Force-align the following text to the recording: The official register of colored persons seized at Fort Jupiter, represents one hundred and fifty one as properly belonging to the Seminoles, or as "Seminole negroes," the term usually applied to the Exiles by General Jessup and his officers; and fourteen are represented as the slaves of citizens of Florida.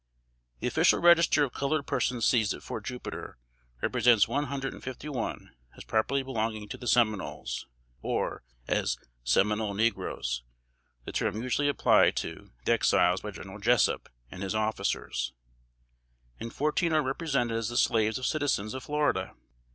The 0.61 0.65
official 0.67 0.99
register 0.99 1.43
of 1.43 1.53
colored 1.53 1.85
persons 1.85 2.25
seized 2.25 2.55
at 2.55 2.63
Fort 2.63 2.83
Jupiter, 2.85 3.37
represents 3.83 4.27
one 4.27 4.45
hundred 4.45 4.73
and 4.73 4.83
fifty 4.83 5.07
one 5.07 5.51
as 5.77 5.83
properly 5.83 6.23
belonging 6.23 6.67
to 6.69 6.77
the 6.77 6.87
Seminoles, 6.87 7.67
or 8.01 8.41
as 8.67 8.97
"Seminole 9.23 9.75
negroes," 9.75 10.41
the 11.05 11.11
term 11.11 11.39
usually 11.43 11.67
applied 11.67 12.15
to 12.15 12.49
the 12.65 12.71
Exiles 12.73 13.21
by 13.21 13.29
General 13.29 13.59
Jessup 13.59 14.09
and 14.31 14.41
his 14.41 14.55
officers; 14.55 15.33
and 16.39 16.51
fourteen 16.51 16.93
are 16.93 17.03
represented 17.03 17.55
as 17.55 17.69
the 17.69 17.77
slaves 17.77 18.17
of 18.17 18.25
citizens 18.25 18.73
of 18.73 18.81
Florida. 18.83 19.35